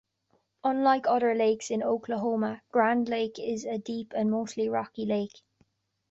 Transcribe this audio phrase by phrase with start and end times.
[0.63, 5.43] Unlike other lakes in Oklahoma, Grand Lake is a deep and mostly rocky lake.